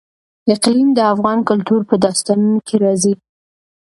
[0.53, 3.13] اقلیم د افغان کلتور په داستانونو کې راځي.